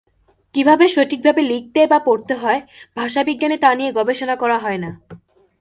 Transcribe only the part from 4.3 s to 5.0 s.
করা হয় না।